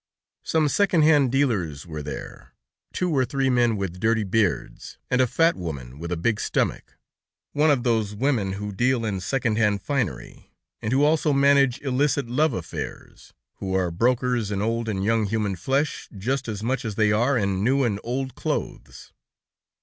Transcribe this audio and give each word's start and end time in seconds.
Some 0.41 0.67
second 0.67 1.03
hand 1.03 1.31
dealers 1.31 1.85
were 1.85 2.01
there, 2.01 2.55
two 2.91 3.11
or 3.15 3.23
three 3.23 3.51
men 3.51 3.77
with 3.77 3.99
dirty 3.99 4.23
beards, 4.23 4.97
and 5.11 5.21
a 5.21 5.27
fat 5.27 5.55
woman 5.55 5.99
with 5.99 6.11
a 6.11 6.17
big 6.17 6.39
stomach, 6.39 6.97
one 7.53 7.69
of 7.69 7.83
those 7.83 8.15
women 8.15 8.53
who 8.53 8.71
deal 8.71 9.05
in 9.05 9.19
second 9.21 9.59
hand 9.59 9.83
finery, 9.83 10.55
and 10.81 10.91
who 10.91 11.03
also 11.03 11.33
manage 11.33 11.79
illicit 11.83 12.27
love 12.27 12.53
affairs, 12.53 13.35
who 13.57 13.75
are 13.75 13.91
brokers 13.91 14.49
in 14.49 14.59
old 14.59 14.89
and 14.89 15.03
young 15.03 15.25
human 15.27 15.55
flesh, 15.55 16.09
just 16.17 16.47
as 16.47 16.63
much 16.63 16.83
as 16.83 16.95
they 16.95 17.11
are 17.11 17.37
in 17.37 17.63
new 17.63 17.83
and 17.83 17.99
old 18.03 18.33
clothes. 18.33 19.13